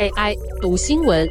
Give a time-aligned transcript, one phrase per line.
[0.00, 1.28] AI 读新闻，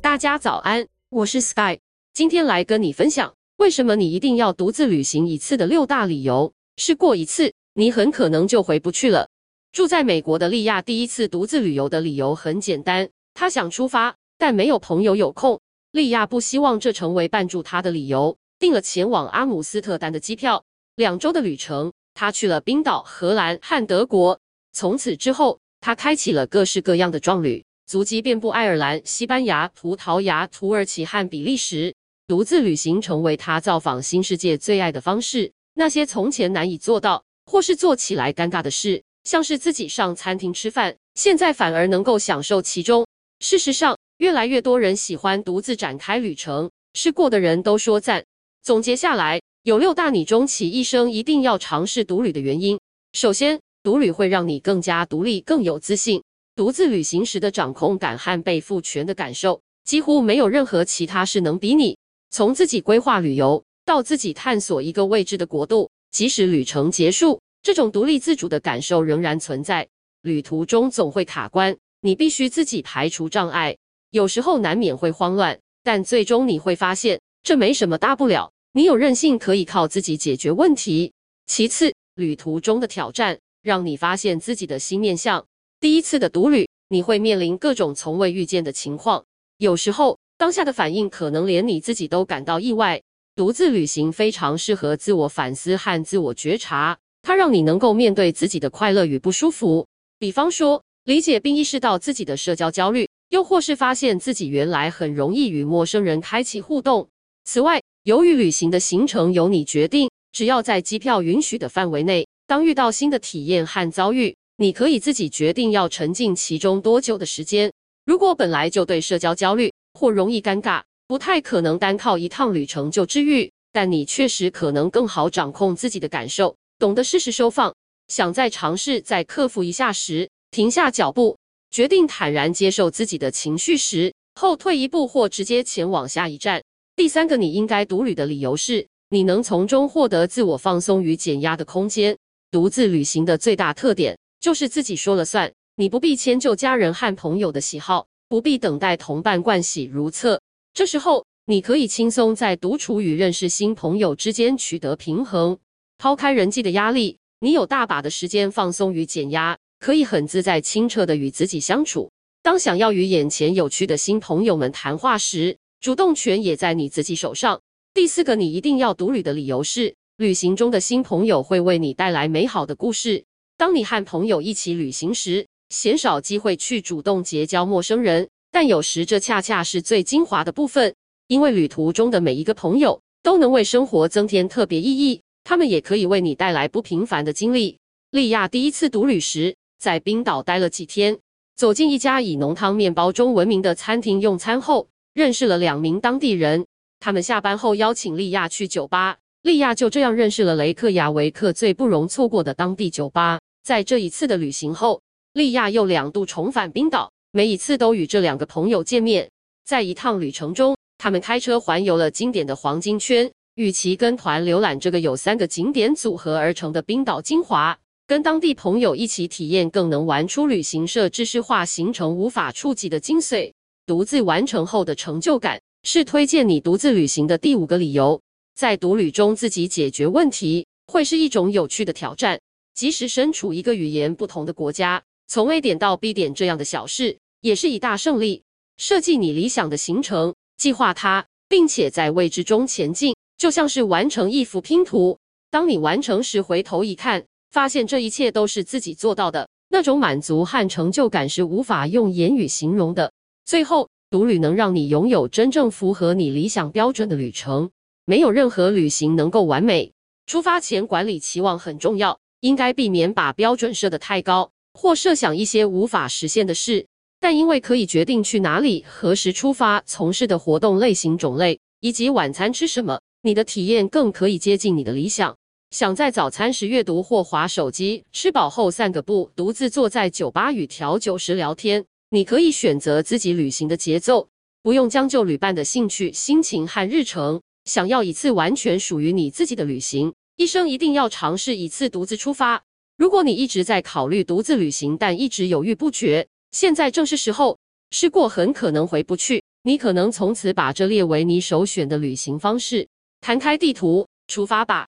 [0.00, 1.78] 大家早安，我是 Sky，
[2.12, 6.52] 今天来跟你分享为什么你一定要独自旅行一次的六大理由。
[6.76, 9.28] 试过一次，你很可能就回不去了。
[9.72, 15.60] 住在美国的利亚第一次独自旅游的理由很简单，他想出发，但没有朋友有空。
[15.92, 20.64] 利亚不希望这成为绊住他的理由，订了前往阿姆斯特丹的机票，
[20.96, 24.38] 两周的旅程，他去了冰岛、荷兰和德国。
[24.74, 31.94] 从此之后，他开启了各式各样的壮旅，足迹遍布爱尔兰、西班牙、葡萄牙、土耳其和比利时。
[32.26, 35.50] 独自旅行成为他造访新世界最爱的方式。
[35.72, 43.06] 那些从前难以做到或是做起来尴尬的事，像是自己上餐厅吃饭，现在反而能够享受其中。
[43.38, 48.22] 事实上，越来越多人喜欢独自展开旅程，试过的人都说赞。
[48.62, 52.76] 总结下来，有六大你终其一生一定要尝试独旅的原因。
[53.12, 56.20] 首先，独旅会让你更加独立，更有自信。
[56.56, 61.96] 独自旅行时的掌控感和被赋权的感受，几乎没有任何其他事能比拟。
[62.30, 69.86] 从自己规划旅游，到自己探索一个未知的国度，即使旅程结束，这种独立自主的感受仍然存在。
[70.22, 73.76] 旅途中总会卡关，你必须自己排除障碍，
[74.10, 78.50] 有时候难免会慌乱，但最终你会发现，这没什么大不了。
[78.72, 81.12] 你有韧性，可以靠自己解决问题。
[81.46, 83.38] 其次，旅途中的挑战。
[83.62, 85.44] 让你发现自己的新面向。
[85.80, 89.22] 第一次的独旅，你会面临各种从未遇见的情况，
[89.58, 93.02] 有时候当下的反应可能连你自己都感到意外。
[93.36, 99.86] 独自旅行非常适合自我反思和自我觉察，它让你能够面对自己的快乐与不舒服。
[100.18, 107.10] 比方说，理解并意识到自己的社交焦虑，又或是发现自己原来很容易与陌生人开启互动。
[107.44, 112.26] 此外，由于旅行的行程由你决定，只要在机票允许的范围内。
[112.46, 117.70] 当遇到新的体验和遭遇，你可以自己决定要沉浸其中多久的时间。
[118.06, 123.52] 如果本来就对社交焦虑或容易尴尬，不太可能单靠一趟旅程就治愈。
[123.70, 127.74] 但你确实可能更好掌控自己的感受，懂得适时收放。
[128.08, 131.36] 想再尝试再克服一下时，停下脚步，
[131.70, 136.62] 决定坦然接受自己的情绪时，后退一步或直接前往下一站。
[136.96, 142.16] 第三个你应该独旅的理由是，你能从中获得自我放松与减压的空间。
[142.50, 150.40] 独自旅行的最大特点就是自己说了算，你不必迁就家人和朋友的喜好，不必等待同伴惯喜如厕。
[150.74, 155.58] 这时候，你可以轻松在独处与认识新朋友之间取得平衡。
[155.96, 162.10] 抛开人际的压力，你有大把的时间放松与减压，可以很自在清澈地与自己相处。
[162.42, 167.58] 当想要与眼前有趣的新朋友们谈话时，主动权也在你自己手上。
[167.94, 173.24] 第四个你一定要独旅的理由是，旅行中的新朋友会为你带来美好的故事。
[173.56, 180.94] 当你和朋友一起旅行时，鲜少机会去主动结交陌生人，但有时这恰恰是最精华的部分，
[181.28, 187.78] 因为旅途中的每一个朋友都能为生活增添特别意义，他们也可以为你带来不平凡的经历。
[188.10, 191.18] 莉亚第一次独旅时，在冰岛待了几天，
[191.56, 194.86] 走进一家以浓汤面包中闻名的餐厅用餐后，
[195.20, 196.64] 认识了两名当地人，
[196.98, 199.18] 他们下班后邀请莉亚去酒吧。
[199.42, 203.38] 莉亚就这样认识了雷克雅维克最不容错过的当地酒吧。
[203.62, 205.02] 在这一次的旅行后，
[205.34, 209.28] 莉亚又两度重返冰岛，每一次都与这两个朋友见面。
[209.62, 223.52] 在一趟旅程中，他们开车环游了经典的黄金圈，与其跟团浏览这个由三个景点组合而成的冰岛精华，跟当地朋友一起体验，更能玩出旅行社知识化行程无法触及的精髓。
[223.90, 228.22] 独自完成后的成就感，是推荐你独自旅行的第五个理由。
[228.54, 232.40] 在独旅中自己解决问题，会是一种有趣的挑战。
[232.72, 238.44] 即使身处一个语言不同的国家，从 A 点到 B 点这样的小事，也是一大胜利。
[238.76, 245.18] 设计你理想的行程，计划它，并且在未知中前进，就像是完成一幅拼图。
[245.50, 253.09] 当你完成时，回头一看，发现这一切都是自己做到的，那种满足和成就感是无法用言语形容的。
[253.50, 257.68] 最后，独旅能让你拥有真正符合你理想标准的旅程。
[258.04, 259.92] 没有任何旅行能够完美，
[260.24, 266.86] 出发前管理期望很重要，应该避免把标准设得太高，或设想一些无法实现的事。
[267.18, 275.36] 但因为可以决定去哪里、何时出发、从事的活动类型、种类以及晚餐吃什么，你的体验更可以接近你的理想。
[275.72, 284.28] 想在早餐时阅读或划手机，吃饱后散个步，独自坐在酒吧与调酒师聊天，你可以选择自己旅行的节奏，
[284.64, 287.40] 不用将就旅伴的兴趣、心情和日程。
[287.66, 292.64] 想要一次完全属于你自己的旅行，一生一定要尝试一次独自出发。
[292.96, 297.56] 如果你一直在考虑独自旅行，但一直犹豫不决，现在正是时候。
[297.92, 302.88] 试过很可能回不去，你可能从此把这列为你首选的旅行方式。
[303.20, 304.86] 弹开地图，出发吧！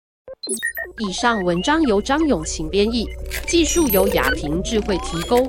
[1.09, 3.07] 以上文章由张永晴编译，
[3.47, 5.49] 技术由雅婷智慧提供。